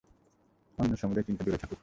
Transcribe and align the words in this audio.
অন্য 0.77 0.93
সমুদয় 0.97 1.23
চিন্তা 1.23 1.43
দূরে 1.43 1.57
থাকুক। 1.57 1.79